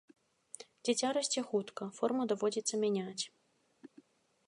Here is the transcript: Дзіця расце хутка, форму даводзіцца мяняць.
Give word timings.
Дзіця 0.85 1.11
расце 1.19 1.41
хутка, 1.51 1.83
форму 2.01 2.23
даводзіцца 2.35 2.83
мяняць. 2.85 3.23